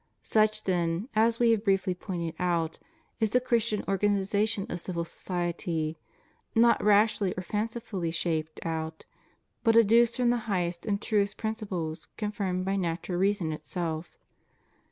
[0.23, 2.79] Such then, as We have briefly pointed out,
[3.19, 5.99] is the Chris tian organization of civil society;
[6.55, 9.05] not rashly or fancifully shaped out,
[9.63, 14.17] but educed from the highest and truest prin ciples, confirmed by natural reason itself.